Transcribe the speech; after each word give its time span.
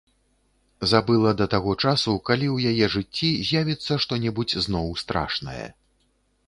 Забыла 0.93 1.33
да 1.41 1.47
таго 1.53 1.75
часу, 1.83 2.15
калі 2.31 2.47
ў 2.55 2.57
яе 2.73 2.85
жыцці 2.95 3.29
з'явіцца 3.51 3.93
што-небудзь 4.07 4.59
зноў 4.67 4.93
страшнае. 5.05 5.65